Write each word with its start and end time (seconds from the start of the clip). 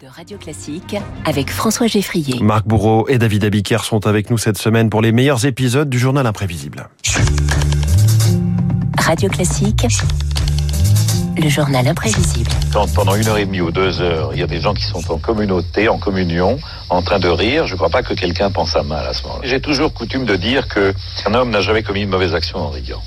de 0.00 0.06
Radio 0.06 0.38
Classique 0.38 0.96
avec 1.24 1.50
François 1.50 1.88
Geffrier. 1.88 2.40
Marc 2.40 2.66
Bourreau 2.66 3.08
et 3.08 3.18
David 3.18 3.44
Abiker 3.44 3.78
sont 3.82 4.06
avec 4.06 4.30
nous 4.30 4.38
cette 4.38 4.58
semaine 4.58 4.90
pour 4.90 5.02
les 5.02 5.10
meilleurs 5.10 5.44
épisodes 5.44 5.88
du 5.88 5.98
journal 5.98 6.24
imprévisible. 6.26 6.88
Radio 8.98 9.28
Classique, 9.28 9.86
le 11.36 11.48
journal 11.48 11.88
imprévisible. 11.88 12.50
Quand 12.72 12.92
pendant 12.94 13.16
une 13.16 13.26
heure 13.26 13.38
et 13.38 13.46
demie 13.46 13.60
ou 13.60 13.72
deux 13.72 14.00
heures, 14.00 14.30
il 14.34 14.38
y 14.38 14.42
a 14.42 14.46
des 14.46 14.60
gens 14.60 14.74
qui 14.74 14.84
sont 14.84 15.10
en 15.10 15.18
communauté, 15.18 15.88
en 15.88 15.98
communion, 15.98 16.58
en 16.90 17.02
train 17.02 17.18
de 17.18 17.28
rire, 17.28 17.66
je 17.66 17.72
ne 17.72 17.76
crois 17.78 17.90
pas 17.90 18.02
que 18.02 18.14
quelqu'un 18.14 18.52
pense 18.52 18.76
à 18.76 18.84
mal 18.84 19.04
à 19.04 19.12
ce 19.12 19.24
moment-là. 19.24 19.42
J'ai 19.44 19.60
toujours 19.60 19.92
coutume 19.92 20.26
de 20.26 20.36
dire 20.36 20.68
que 20.68 20.94
un 21.26 21.34
homme 21.34 21.50
n'a 21.50 21.60
jamais 21.60 21.82
commis 21.82 22.02
une 22.02 22.10
mauvaise 22.10 22.34
action 22.34 22.58
en 22.58 22.70
riant. 22.70 23.02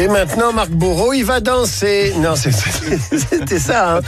Et 0.00 0.08
maintenant, 0.08 0.50
Marc 0.54 0.70
Bourreau, 0.70 1.12
il 1.12 1.26
va 1.26 1.40
danser. 1.40 2.14
Non, 2.20 2.34
c'était 2.36 3.58
ça. 3.58 3.96
Hein. 3.96 4.00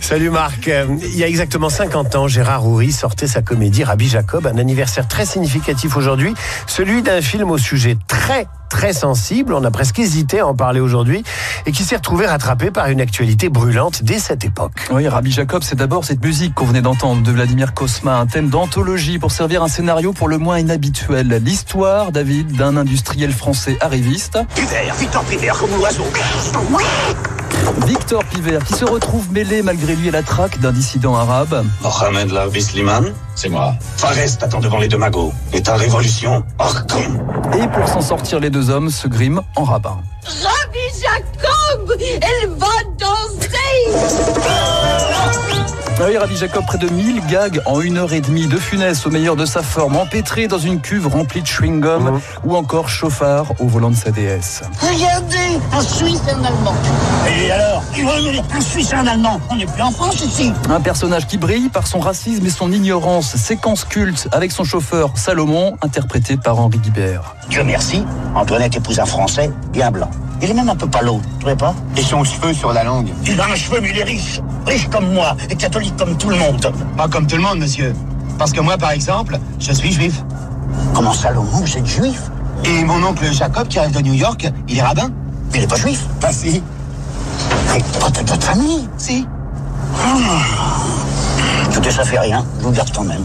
Salut 0.00 0.30
Marc. 0.30 0.70
Il 1.02 1.16
y 1.18 1.22
a 1.22 1.28
exactement 1.28 1.68
50 1.68 2.16
ans, 2.16 2.28
Gérard 2.28 2.66
Houry 2.66 2.92
sortait 2.92 3.26
sa 3.26 3.42
comédie 3.42 3.84
Rabbi 3.84 4.08
Jacob, 4.08 4.46
un 4.46 4.56
anniversaire 4.56 5.06
très 5.06 5.26
significatif 5.26 5.98
aujourd'hui, 5.98 6.32
celui 6.66 7.02
d'un 7.02 7.20
film 7.20 7.50
au 7.50 7.58
sujet 7.58 7.98
très 8.08 8.46
très 8.68 8.92
sensible, 8.92 9.54
on 9.54 9.64
a 9.64 9.70
presque 9.70 9.98
hésité 9.98 10.40
à 10.40 10.46
en 10.46 10.54
parler 10.54 10.80
aujourd'hui, 10.80 11.24
et 11.66 11.72
qui 11.72 11.84
s'est 11.84 11.96
retrouvé 11.96 12.26
rattrapé 12.26 12.70
par 12.70 12.88
une 12.88 13.00
actualité 13.00 13.48
brûlante 13.48 14.02
dès 14.02 14.18
cette 14.18 14.44
époque. 14.44 14.88
Oui, 14.90 15.08
Rabbi 15.08 15.30
Jacob, 15.30 15.62
c'est 15.62 15.76
d'abord 15.76 16.04
cette 16.04 16.24
musique 16.24 16.54
qu'on 16.54 16.66
venait 16.66 16.82
d'entendre 16.82 17.22
de 17.22 17.32
Vladimir 17.32 17.74
Kosma, 17.74 18.18
un 18.18 18.26
thème 18.26 18.48
d'anthologie 18.48 19.18
pour 19.18 19.32
servir 19.32 19.62
un 19.62 19.68
scénario 19.68 20.12
pour 20.12 20.28
le 20.28 20.38
moins 20.38 20.58
inhabituel. 20.58 21.40
L'histoire, 21.44 22.12
David, 22.12 22.56
d'un 22.56 22.76
industriel 22.76 23.32
français 23.32 23.76
arriviste. 23.80 24.38
Victor 24.98 25.24
Pivert, 25.24 25.58
comme 25.58 25.70
l'oiseau. 25.76 26.04
Victor 27.86 28.24
Pivert, 28.24 28.64
qui 28.64 28.74
se 28.74 28.84
retrouve 28.84 29.30
mêlé 29.32 29.62
malgré 29.62 29.94
lui 29.94 30.08
à 30.08 30.12
la 30.12 30.22
traque 30.22 30.58
d'un 30.60 30.72
dissident 30.72 31.14
arabe. 31.14 31.64
Mohamed 31.82 32.30
la 32.30 32.48
Bisliman, 32.48 33.12
c'est 33.34 33.48
moi. 33.48 33.74
Fares 33.96 34.38
t'attend 34.38 34.60
devant 34.60 34.78
les 34.78 34.88
deux 34.88 34.98
magots. 34.98 35.32
Et 35.52 35.62
ta 35.62 35.74
révolution, 35.74 36.44
con. 36.58 37.54
Et 37.58 37.66
pour 37.68 37.88
s'en 37.88 38.00
sortir, 38.00 38.40
les 38.40 38.50
deux 38.50 38.70
hommes 38.70 38.90
se 38.90 39.08
griment 39.08 39.42
en 39.56 39.64
rabbin. 39.64 39.98
Rabbi 40.24 40.78
Jacob, 41.00 42.00
elle 42.00 42.50
va 42.50 42.66
oui, 46.06 46.18
Rabbi 46.18 46.36
Jacob, 46.36 46.64
près 46.66 46.78
de 46.78 46.88
1000 46.88 47.24
gags 47.26 47.60
en 47.66 47.80
une 47.80 47.96
heure 47.98 48.12
et 48.12 48.20
demie 48.20 48.46
de 48.46 48.58
funès 48.58 49.06
au 49.06 49.10
meilleur 49.10 49.36
de 49.36 49.46
sa 49.46 49.62
forme, 49.62 49.96
empêtré 49.96 50.48
dans 50.48 50.58
une 50.58 50.80
cuve 50.80 51.06
remplie 51.06 51.40
de 51.42 51.46
chewing-gum 51.46 52.02
Mhm. 52.10 52.20
ou 52.44 52.56
encore 52.56 52.88
chauffard 52.88 53.46
au 53.60 53.66
volant 53.66 53.90
de 53.90 53.96
sa 53.96 54.10
déesse. 54.10 54.62
Regardez, 54.80 55.58
un 55.72 55.80
Suisse 55.80 56.20
et 56.28 56.32
un 56.32 56.44
Allemand. 56.44 56.74
Et 57.26 57.50
alors 57.50 57.82
Un 58.54 58.60
Suisse 58.60 58.92
et 58.92 58.94
un 58.94 59.06
Allemand. 59.06 59.40
On 59.50 59.56
n'est 59.56 59.66
plus 59.66 59.82
en 59.82 59.90
France 59.90 60.20
ici. 60.24 60.52
Un 60.68 60.80
personnage 60.80 61.26
qui 61.26 61.38
brille 61.38 61.68
par 61.68 61.86
son 61.86 62.00
racisme 62.00 62.44
et 62.46 62.50
son 62.50 62.70
ignorance. 62.72 63.36
Séquence 63.36 63.84
culte 63.84 64.28
avec 64.32 64.52
son 64.52 64.64
chauffeur 64.64 65.10
Salomon, 65.14 65.76
interprété 65.82 66.36
par 66.36 66.58
Henri 66.60 66.78
Guibert. 66.78 67.34
Dieu 67.48 67.62
merci, 67.64 68.04
Antoinette 68.34 68.76
épouse 68.76 69.00
un 69.00 69.06
Français 69.06 69.50
bien 69.72 69.90
blanc. 69.90 70.10
Il 70.42 70.50
est 70.50 70.54
même 70.54 70.68
un 70.68 70.76
peu 70.76 70.86
palo, 70.86 71.20
tu 71.22 71.38
trouvez 71.40 71.56
pas 71.56 71.74
Et 71.96 72.02
son 72.02 72.24
cheveu 72.24 72.52
sur 72.52 72.72
la 72.72 72.84
langue 72.84 73.08
Il 73.26 73.40
a 73.40 73.46
un 73.46 73.54
cheveu, 73.54 73.80
mais 73.80 73.90
il 73.90 73.98
est 73.98 74.04
riche. 74.04 74.40
Riche 74.66 74.88
comme 74.88 75.12
moi, 75.12 75.36
et 75.48 75.56
catholique 75.56 75.96
comme 75.96 76.16
tout 76.16 76.28
le 76.28 76.36
monde. 76.36 76.70
Pas 76.96 77.08
comme 77.08 77.26
tout 77.26 77.36
le 77.36 77.42
monde, 77.42 77.58
monsieur. 77.60 77.94
Parce 78.38 78.52
que 78.52 78.60
moi, 78.60 78.76
par 78.76 78.90
exemple, 78.90 79.38
je 79.58 79.72
suis 79.72 79.92
juif. 79.92 80.22
Comment 80.92 81.12
Salomon, 81.12 81.44
vous 81.50 81.78
êtes 81.78 81.86
juif 81.86 82.20
Et 82.64 82.84
mon 82.84 83.02
oncle 83.04 83.32
Jacob, 83.32 83.68
qui 83.68 83.78
arrive 83.78 83.94
de 83.94 84.00
New 84.00 84.14
York, 84.14 84.50
il 84.68 84.78
est 84.78 84.82
rabbin. 84.82 85.10
Il 85.54 85.62
est 85.62 85.66
pas 85.66 85.76
juif 85.76 86.04
Bah 86.20 86.32
si. 86.32 86.62
Mais 87.72 87.82
pas 88.00 88.10
de 88.10 88.28
votre 88.28 88.42
famille 88.42 88.88
Si. 88.98 89.26
Écoutez, 91.70 91.90
ça 91.90 92.04
fait 92.04 92.18
rien, 92.18 92.44
je 92.58 92.64
vous 92.64 92.70
garde 92.72 92.90
quand 92.94 93.04
même. 93.04 93.24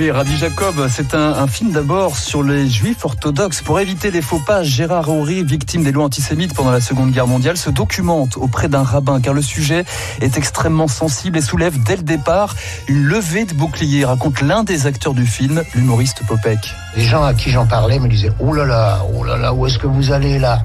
Oui, 0.00 0.10
Rabbi 0.10 0.34
Jacob, 0.34 0.88
c'est 0.88 1.12
un, 1.12 1.46
film 1.46 1.72
d'abord 1.72 2.16
sur 2.16 2.42
les 2.42 2.70
juifs 2.70 3.04
orthodoxes. 3.04 3.60
Pour 3.60 3.80
éviter 3.80 4.10
les 4.10 4.22
faux 4.22 4.38
pas, 4.38 4.62
Gérard 4.62 5.10
Houry, 5.10 5.44
victime 5.44 5.82
des 5.82 5.92
lois 5.92 6.06
antisémites 6.06 6.54
pendant 6.54 6.70
la 6.70 6.80
Seconde 6.80 7.10
Guerre 7.10 7.26
mondiale, 7.26 7.58
se 7.58 7.68
documente 7.68 8.38
auprès 8.38 8.68
d'un 8.68 8.82
rabbin 8.82 9.20
car 9.20 9.34
le 9.34 9.42
sujet 9.42 9.84
est 10.22 10.38
extrêmement 10.38 10.88
sensible 10.88 11.36
et 11.36 11.42
soulève 11.42 11.82
dès 11.82 11.96
le 11.96 12.02
départ 12.02 12.54
une 12.88 13.04
levée 13.04 13.44
de 13.44 13.52
bouclier, 13.52 14.06
raconte 14.06 14.40
l'un 14.40 14.64
des 14.64 14.86
acteurs 14.86 15.12
du 15.12 15.26
film, 15.26 15.62
l'humoriste 15.74 16.26
Popek. 16.26 16.74
Les 16.96 17.04
gens 17.04 17.22
à 17.22 17.34
qui 17.34 17.50
j'en 17.50 17.66
parlais 17.66 17.98
me 17.98 18.08
disaient 18.08 18.32
Oh 18.38 18.54
là 18.54 18.64
là, 18.64 19.02
oh 19.14 19.22
là 19.22 19.36
là, 19.36 19.52
où 19.52 19.66
est-ce 19.66 19.78
que 19.78 19.86
vous 19.86 20.12
allez 20.12 20.38
là? 20.38 20.62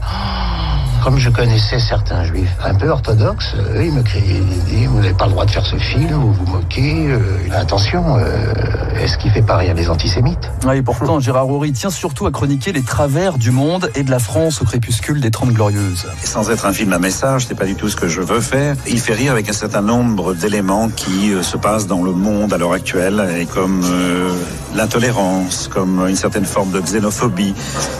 Comme 1.05 1.19
je 1.19 1.29
connaissais 1.29 1.79
certains 1.79 2.23
juifs 2.23 2.57
un 2.63 2.73
peu 2.73 2.89
orthodoxes, 2.89 3.53
eux, 3.75 3.85
ils 3.85 3.93
me 3.93 4.01
criaient 4.01 4.41
ils 4.41 4.63
disaient, 4.63 4.87
Vous 4.87 4.97
n'avez 5.01 5.13
pas 5.13 5.25
le 5.25 5.33
droit 5.33 5.45
de 5.45 5.51
faire 5.51 5.63
ce 5.63 5.75
film, 5.75 6.11
vous 6.11 6.33
vous 6.33 6.45
moquez. 6.47 7.11
euh, 7.11 7.19
attention, 7.51 8.17
euh, 8.17 8.51
est-ce 8.99 9.19
qu'il 9.19 9.29
fait 9.29 9.43
pas 9.43 9.57
rire 9.57 9.75
les 9.75 9.87
antisémites? 9.87 10.49
Ouais, 10.65 10.79
Et 10.79 10.81
pourtant, 10.81 11.19
Gérard 11.19 11.47
Houry 11.47 11.73
tient 11.73 11.91
surtout 11.91 12.25
à 12.25 12.31
chroniquer 12.31 12.71
les 12.71 12.81
travers 12.81 13.37
du 13.37 13.51
monde 13.51 13.91
et 13.93 14.01
de 14.01 14.09
la 14.09 14.17
France 14.17 14.63
au 14.63 14.65
crépuscule 14.65 15.21
des 15.21 15.29
Trente 15.29 15.51
Glorieuses. 15.51 16.07
Et 16.23 16.25
sans 16.25 16.49
être 16.49 16.65
un 16.65 16.73
film 16.73 16.91
à 16.91 16.97
message, 16.97 17.45
c'est 17.45 17.53
pas 17.55 17.65
du 17.65 17.75
tout 17.75 17.87
ce 17.87 17.95
que 17.95 18.07
je 18.07 18.21
veux 18.21 18.41
faire. 18.41 18.75
Il 18.87 18.99
fait 18.99 19.13
rire 19.13 19.33
avec 19.33 19.47
un 19.47 19.53
certain 19.53 19.83
nombre 19.83 20.33
d'éléments 20.33 20.89
qui 20.89 21.33
euh, 21.33 21.43
se 21.43 21.57
passent 21.57 21.85
dans 21.85 22.01
le 22.01 22.13
monde 22.13 22.51
à 22.51 22.57
l'heure 22.57 22.73
actuelle, 22.73 23.23
et 23.39 23.45
comme 23.45 23.83
euh, 23.83 24.31
l'intolérance, 24.73 25.69
comme 25.71 26.07
une 26.09 26.15
certaine 26.15 26.45
forme 26.45 26.71
de 26.71 26.81
xénophobie, 26.81 27.53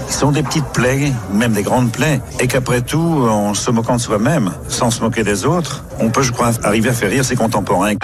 qui 0.08 0.14
sont 0.14 0.32
des 0.32 0.42
petites 0.42 0.66
plaies, 0.74 1.12
même 1.32 1.54
des 1.54 1.62
grandes 1.62 1.92
plaies, 1.92 2.20
et 2.40 2.48
qu'après 2.48 2.82
tout, 2.82 2.95
en 3.00 3.54
se 3.54 3.72
moquant 3.72 3.96
de 3.96 4.02
soi-même, 4.02 4.52
sans 4.68 4.92
se 4.92 5.02
moquer 5.02 5.24
des 5.24 5.46
autres, 5.46 5.84
on 6.00 6.10
peut, 6.10 6.22
je 6.22 6.32
crois, 6.32 6.52
arriver 6.64 6.90
à 6.90 6.94
faire 6.94 7.10
rire 7.10 7.26
ses 7.26 7.36
contemporains. 7.36 7.96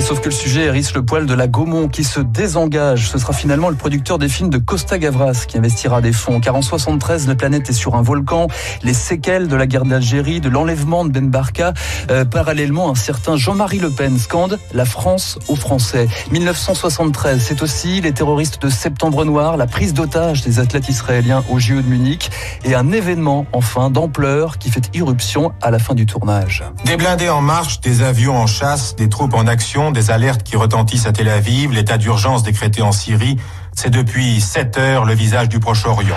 Sauf 0.00 0.20
que 0.20 0.26
le 0.26 0.34
sujet 0.34 0.62
hérisse 0.64 0.94
le 0.94 1.04
poil 1.04 1.26
de 1.26 1.34
la 1.34 1.46
Gaumont 1.46 1.88
qui 1.88 2.02
se 2.02 2.20
désengage. 2.20 3.10
Ce 3.10 3.18
sera 3.18 3.32
finalement 3.32 3.68
le 3.68 3.76
producteur 3.76 4.18
des 4.18 4.28
films 4.28 4.48
de 4.48 4.58
Costa 4.58 4.98
Gavras 4.98 5.44
qui 5.46 5.58
investira 5.58 6.00
des 6.00 6.12
fonds. 6.12 6.40
Car 6.40 6.56
en 6.56 6.62
73, 6.62 7.28
la 7.28 7.34
planète 7.34 7.68
est 7.68 7.74
sur 7.74 7.94
un 7.94 8.02
volcan. 8.02 8.46
Les 8.82 8.94
séquelles 8.94 9.48
de 9.48 9.56
la 9.56 9.66
guerre 9.66 9.84
d'Algérie, 9.84 10.40
de 10.40 10.48
l'enlèvement 10.48 11.04
de 11.04 11.10
Ben 11.10 11.28
Barka. 11.28 11.74
Euh, 12.10 12.24
parallèlement, 12.24 12.90
un 12.90 12.94
certain 12.94 13.36
Jean-Marie 13.36 13.78
Le 13.78 13.90
Pen 13.90 14.18
scande 14.18 14.58
la 14.72 14.84
France 14.84 15.38
aux 15.48 15.56
Français. 15.56 16.08
1973, 16.30 17.42
c'est 17.42 17.62
aussi 17.62 18.00
les 18.00 18.12
terroristes 18.12 18.62
de 18.62 18.70
Septembre 18.70 19.24
Noir, 19.24 19.56
la 19.56 19.66
prise 19.66 19.94
d'otage 19.94 20.42
des 20.42 20.58
athlètes 20.58 20.88
israéliens 20.88 21.44
au 21.50 21.58
JO 21.58 21.82
de 21.82 21.88
Munich 21.88 22.30
et 22.64 22.74
un 22.74 22.92
événement 22.92 23.46
enfin 23.52 23.90
d'ampleur 23.90 24.58
qui 24.58 24.70
fait 24.70 24.90
irruption 24.94 25.52
à 25.60 25.70
la 25.70 25.78
fin 25.78 25.94
du 25.94 26.06
tournage. 26.06 26.64
Des 26.84 26.96
blindés 26.96 27.28
en 27.28 27.42
marche, 27.42 27.80
des 27.80 28.02
avions 28.02 28.36
en 28.36 28.46
chasse, 28.46 28.96
des 28.96 29.08
troupes 29.08 29.34
en 29.34 29.46
action, 29.46 29.81
des 29.90 30.10
alertes 30.10 30.42
qui 30.42 30.56
retentissent 30.56 31.06
à 31.06 31.12
Tel 31.12 31.28
Aviv, 31.28 31.72
l'état 31.72 31.98
d'urgence 31.98 32.42
décrété 32.42 32.82
en 32.82 32.92
Syrie. 32.92 33.38
C'est 33.74 33.90
depuis 33.90 34.40
7 34.40 34.78
heures 34.78 35.04
le 35.04 35.14
visage 35.14 35.48
du 35.48 35.58
Proche-Orient. 35.58 36.16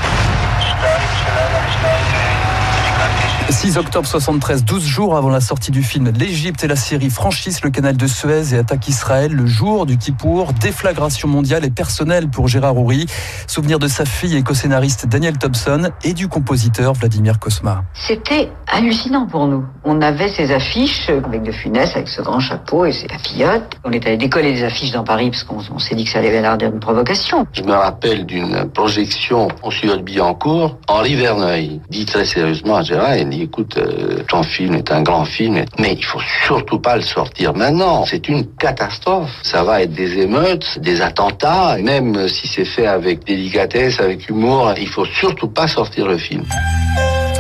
6 3.49 3.77
octobre 3.77 4.07
73, 4.07 4.65
12 4.65 4.83
jours 4.83 5.15
avant 5.15 5.29
la 5.29 5.39
sortie 5.39 5.69
du 5.69 5.83
film, 5.83 6.11
l'Égypte 6.17 6.63
et 6.63 6.67
la 6.67 6.75
Syrie 6.75 7.11
franchissent 7.11 7.63
le 7.63 7.69
canal 7.69 7.95
de 7.95 8.07
Suez 8.07 8.55
et 8.55 8.57
attaquent 8.57 8.87
Israël 8.87 9.31
le 9.31 9.45
jour 9.45 9.85
du 9.85 9.99
Kippour. 9.99 10.51
Déflagration 10.53 11.27
mondiale 11.27 11.63
et 11.63 11.69
personnelle 11.69 12.27
pour 12.27 12.47
Gérard 12.47 12.75
Houry. 12.75 13.05
Souvenir 13.45 13.77
de 13.77 13.87
sa 13.87 14.03
fille 14.05 14.35
et 14.35 14.41
co-scénariste 14.41 15.07
Daniel 15.07 15.37
Thompson 15.37 15.89
et 16.03 16.13
du 16.13 16.27
compositeur 16.27 16.93
Vladimir 16.93 17.37
Kosma. 17.37 17.83
C'était 17.93 18.49
hallucinant 18.65 19.27
pour 19.27 19.47
nous. 19.47 19.63
On 19.83 20.01
avait 20.01 20.29
ces 20.29 20.51
affiches 20.51 21.09
avec 21.09 21.43
de 21.43 21.51
Funès, 21.51 21.95
avec 21.95 22.07
ce 22.07 22.23
grand 22.23 22.39
chapeau 22.39 22.85
et 22.85 22.91
ses 22.91 23.07
papillotes. 23.07 23.75
On 23.83 23.91
est 23.91 24.05
allé 24.07 24.17
décoller 24.17 24.53
des 24.53 24.63
affiches 24.63 24.91
dans 24.91 25.03
Paris 25.03 25.29
parce 25.29 25.43
qu'on 25.43 25.59
on 25.71 25.79
s'est 25.79 25.95
dit 25.95 26.05
que 26.05 26.09
ça 26.09 26.17
avait 26.17 26.41
l'air 26.41 26.57
d'une 26.57 26.79
provocation. 26.79 27.45
Je 27.53 27.61
me 27.61 27.73
rappelle 27.73 28.25
d'une 28.25 28.69
projection 28.73 29.49
au 29.61 29.69
Studio 29.69 29.97
de 29.97 30.01
Billancourt. 30.01 30.77
Henri 30.87 31.15
Verneuil 31.15 31.79
dit 31.89 32.05
très 32.05 32.25
sérieusement 32.25 32.77
à 32.77 32.81
Gérard, 32.81 33.15
il 33.15 33.34
écoute, 33.41 33.77
euh, 33.77 34.23
ton 34.27 34.43
film 34.43 34.75
est 34.75 34.91
un 34.91 35.01
grand 35.01 35.25
film, 35.25 35.63
mais 35.79 35.93
il 35.93 36.03
faut 36.03 36.21
surtout 36.45 36.79
pas 36.79 36.95
le 36.95 37.01
sortir 37.01 37.53
maintenant. 37.53 38.05
C'est 38.05 38.27
une 38.27 38.45
catastrophe. 38.55 39.31
Ça 39.43 39.63
va 39.63 39.81
être 39.81 39.93
des 39.93 40.19
émeutes, 40.19 40.79
des 40.79 41.01
attentats, 41.01 41.77
même 41.77 42.27
si 42.27 42.47
c'est 42.47 42.65
fait 42.65 42.87
avec 42.87 43.25
délicatesse, 43.25 43.99
avec 43.99 44.29
humour, 44.29 44.73
il 44.77 44.87
faut 44.87 45.05
surtout 45.05 45.47
pas 45.47 45.67
sortir 45.67 46.07
le 46.07 46.17
film. 46.17 46.43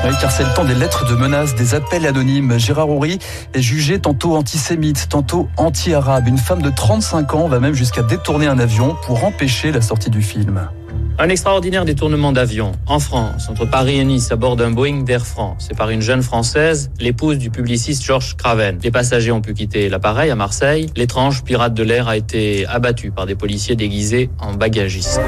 Oui, 0.03 0.11
car 0.21 0.29
c'est 0.29 0.43
le 0.43 0.53
temps 0.53 0.65
des 0.65 0.75
lettres 0.75 1.09
de 1.09 1.15
menaces, 1.15 1.55
des 1.55 1.73
appels 1.73 2.05
anonymes. 2.05 2.59
Gérard 2.59 2.89
Houry 2.89 3.17
est 3.55 3.61
jugé 3.61 3.99
tantôt 3.99 4.35
antisémite, 4.35 5.07
tantôt 5.09 5.47
anti-arabe. 5.57 6.27
Une 6.27 6.37
femme 6.37 6.61
de 6.61 6.69
35 6.69 7.33
ans 7.33 7.47
va 7.47 7.59
même 7.59 7.73
jusqu'à 7.73 8.03
détourner 8.03 8.45
un 8.45 8.59
avion 8.59 8.95
pour 9.05 9.23
empêcher 9.23 9.71
la 9.71 9.81
sortie 9.81 10.11
du 10.11 10.21
film. 10.21 10.69
Un 11.17 11.29
extraordinaire 11.29 11.85
détournement 11.85 12.33
d'avion 12.33 12.73
en 12.87 12.99
France, 12.99 13.47
entre 13.49 13.65
Paris 13.65 13.99
et 13.99 14.03
Nice, 14.03 14.33
à 14.33 14.35
bord 14.35 14.57
d'un 14.57 14.71
Boeing 14.71 15.03
d'Air 15.03 15.25
France. 15.25 15.67
C'est 15.69 15.77
par 15.77 15.89
une 15.89 16.01
jeune 16.01 16.21
Française, 16.21 16.91
l'épouse 16.99 17.37
du 17.37 17.49
publiciste 17.49 18.03
Georges 18.03 18.35
Craven. 18.35 18.79
Les 18.83 18.91
passagers 18.91 19.31
ont 19.31 19.39
pu 19.39 19.53
quitter 19.53 19.87
l'appareil 19.87 20.29
à 20.29 20.35
Marseille. 20.35 20.89
L'étrange 20.97 21.45
pirate 21.45 21.73
de 21.73 21.83
l'air 21.83 22.09
a 22.09 22.17
été 22.17 22.65
abattu 22.67 23.11
par 23.11 23.25
des 23.25 23.35
policiers 23.35 23.77
déguisés 23.77 24.29
en 24.41 24.55
bagagistes. 24.55 25.21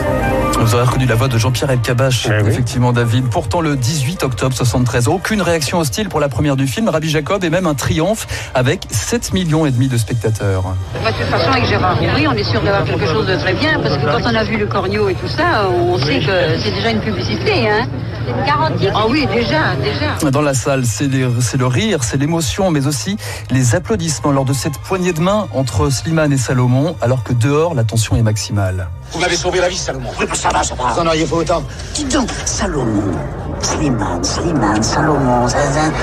Vous 0.59 0.75
aurez 0.75 0.83
reconnu 0.83 1.05
la 1.05 1.15
voix 1.15 1.29
de 1.29 1.37
Jean-Pierre 1.37 1.69
Elkabach, 1.69 2.27
effectivement, 2.45 2.91
David. 2.91 3.29
Pourtant, 3.29 3.61
le 3.61 3.77
18 3.77 4.23
octobre 4.23 4.53
73, 4.53 5.07
aucune 5.07 5.41
réaction 5.41 5.79
hostile 5.79 6.09
pour 6.09 6.19
la 6.19 6.27
première 6.27 6.57
du 6.57 6.67
film, 6.67 6.89
Rabbi 6.89 7.09
Jacob, 7.09 7.45
et 7.45 7.49
même 7.49 7.67
un 7.67 7.75
triomphe 7.75 8.27
avec 8.53 8.87
7 8.89 9.33
millions 9.33 9.65
et 9.65 9.71
demi 9.71 9.87
de 9.87 9.97
spectateurs. 9.97 10.63
De 10.95 11.07
toute 11.11 11.27
façon, 11.27 11.51
avec 11.51 11.65
Gérard 11.65 11.97
Roury, 11.97 12.27
on 12.27 12.33
est 12.33 12.43
sûr 12.43 12.61
d'avoir 12.61 12.83
quelque 12.83 13.05
chose 13.05 13.27
de 13.27 13.35
très 13.35 13.53
bien, 13.53 13.79
parce 13.79 13.97
que 13.97 14.05
quand 14.05 14.29
on 14.29 14.35
a 14.35 14.43
vu 14.43 14.57
le 14.57 14.65
corneau 14.65 15.07
et 15.07 15.13
tout 15.13 15.27
ça, 15.27 15.69
on 15.69 15.76
sait 16.00 16.19
que 16.19 16.59
c'est 16.63 16.71
déjà 16.71 16.91
une 16.91 17.01
publicité, 17.01 17.69
hein. 17.69 17.88
Une 18.27 18.45
garantie. 18.45 18.88
Ah 18.94 19.06
oui, 19.09 19.25
déjà, 19.33 19.75
déjà. 19.81 20.29
Dans 20.31 20.41
la 20.41 20.53
salle, 20.53 20.85
c'est 20.85 21.07
le 21.07 21.65
rire, 21.65 22.03
c'est 22.03 22.18
l'émotion, 22.18 22.71
mais 22.71 22.85
aussi 22.85 23.15
les 23.51 23.74
applaudissements 23.74 24.31
lors 24.31 24.44
de 24.44 24.51
cette 24.51 24.77
poignée 24.79 25.13
de 25.13 25.21
main 25.21 25.47
entre 25.53 25.89
Slimane 25.89 26.33
et 26.33 26.38
Salomon, 26.38 26.95
alors 27.01 27.24
que 27.24 27.31
dehors, 27.31 27.74
la 27.74 27.85
tension 27.85 28.18
est 28.18 28.21
maximale. 28.21 28.89
Vous 29.13 29.19
m'avez 29.19 29.38
sauvé 29.38 29.62
la 29.62 29.69
vie, 29.69 29.77
Salomon. 29.77 30.09
Oui, 30.19 30.25
ça 30.33 30.50
va, 30.50 30.62
ça 30.62 30.75
va. 30.75 30.91
Vous 30.94 31.00
en 31.00 31.07
auriez 31.07 31.25
fait 31.25 31.35
autant. 31.35 31.63
Dis 31.94 32.03
donc, 32.03 32.30
Salomon, 32.45 33.13
Slimane, 33.62 34.23
Slimane, 34.23 34.83
Salomon, 34.83 35.47
Zazin, 35.47 35.94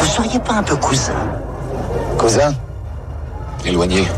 vous 0.00 0.06
seriez 0.06 0.38
pas 0.38 0.54
un 0.54 0.62
peu 0.62 0.76
cousin? 0.76 1.12
Cousin? 2.16 2.54
Éloigné. 3.66 4.08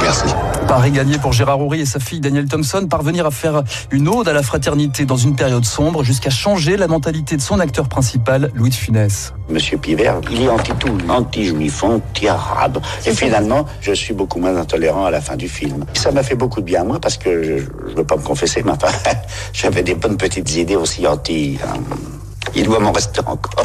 Merci. 0.00 0.26
Paris 0.66 0.90
gagné 0.90 1.18
pour 1.18 1.32
Gérard 1.32 1.60
Houry 1.60 1.80
et 1.80 1.86
sa 1.86 1.98
fille 2.00 2.20
Danielle 2.20 2.46
Thompson, 2.46 2.86
parvenir 2.88 3.26
à 3.26 3.30
faire 3.30 3.62
une 3.90 4.08
ode 4.08 4.28
à 4.28 4.32
la 4.32 4.42
fraternité 4.42 5.04
dans 5.04 5.16
une 5.16 5.34
période 5.36 5.64
sombre 5.64 6.02
jusqu'à 6.02 6.30
changer 6.30 6.76
la 6.76 6.88
mentalité 6.88 7.36
de 7.36 7.40
son 7.40 7.60
acteur 7.60 7.88
principal, 7.88 8.50
Louis 8.54 8.70
de 8.70 8.74
Funès. 8.74 9.32
Monsieur 9.48 9.78
Pivert, 9.78 10.20
il 10.30 10.42
est 10.42 10.48
anti-tout, 10.48 10.98
anti-juif, 11.08 11.82
anti-arabe. 11.84 12.80
Et 13.06 13.12
finalement, 13.12 13.66
je 13.80 13.92
suis 13.92 14.14
beaucoup 14.14 14.38
moins 14.40 14.56
intolérant 14.56 15.04
à 15.06 15.10
la 15.10 15.20
fin 15.20 15.36
du 15.36 15.48
film. 15.48 15.84
Ça 15.94 16.10
m'a 16.10 16.22
fait 16.22 16.34
beaucoup 16.34 16.60
de 16.60 16.66
bien 16.66 16.82
à 16.82 16.84
moi 16.84 16.98
parce 17.00 17.16
que 17.16 17.42
je 17.42 17.52
ne 17.90 17.96
veux 17.96 18.04
pas 18.04 18.16
me 18.16 18.22
confesser, 18.22 18.62
mais 18.64 18.72
enfin, 18.72 18.88
j'avais 19.52 19.82
des 19.82 19.94
bonnes 19.94 20.16
petites 20.16 20.54
idées 20.56 20.76
aussi 20.76 21.06
anti... 21.06 21.58
hein. 21.64 21.78
Il 22.54 22.64
doit 22.64 22.78
m'en 22.80 22.92
rester 22.92 23.20
encore. 23.26 23.64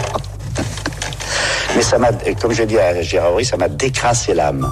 Mais 1.76 1.82
ça 1.82 1.98
m'a, 1.98 2.10
comme 2.40 2.52
je 2.52 2.64
dis 2.64 2.78
à 2.78 3.02
Gérard 3.02 3.34
Houry, 3.34 3.46
ça 3.46 3.58
m'a 3.58 3.70
décrassé 3.70 4.34
l'âme. 4.34 4.70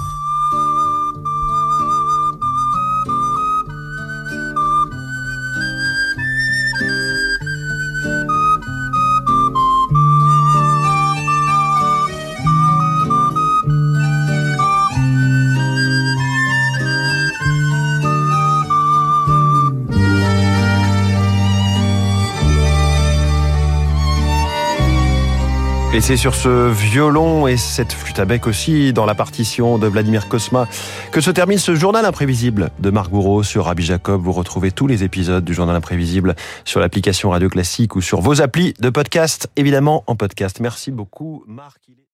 Et 25.94 26.00
c'est 26.00 26.16
sur 26.16 26.34
ce 26.34 26.70
violon 26.70 27.46
et 27.46 27.58
cette 27.58 27.92
flûte 27.92 28.18
à 28.18 28.24
bec 28.24 28.46
aussi 28.46 28.94
dans 28.94 29.04
la 29.04 29.14
partition 29.14 29.76
de 29.76 29.86
Vladimir 29.86 30.26
Kosma 30.26 30.66
que 31.10 31.20
se 31.20 31.30
termine 31.30 31.58
ce 31.58 31.74
journal 31.74 32.06
imprévisible 32.06 32.70
de 32.78 32.88
Marc 32.88 33.10
Bourreau 33.10 33.42
sur 33.42 33.66
Rabbi 33.66 33.82
Jacob. 33.82 34.22
Vous 34.22 34.32
retrouvez 34.32 34.72
tous 34.72 34.86
les 34.86 35.04
épisodes 35.04 35.44
du 35.44 35.52
journal 35.52 35.76
imprévisible 35.76 36.34
sur 36.64 36.80
l'application 36.80 37.28
Radio 37.28 37.50
Classique 37.50 37.94
ou 37.94 38.00
sur 38.00 38.22
vos 38.22 38.40
applis 38.40 38.72
de 38.80 38.88
podcast, 38.88 39.50
évidemment 39.56 40.02
en 40.06 40.16
podcast. 40.16 40.60
Merci 40.60 40.92
beaucoup 40.92 41.44
Marc. 41.46 41.82